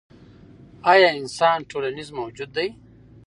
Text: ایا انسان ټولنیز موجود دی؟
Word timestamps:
ایا 0.91 1.09
انسان 1.19 1.57
ټولنیز 1.71 2.09
موجود 2.19 2.49
دی؟ 2.57 2.67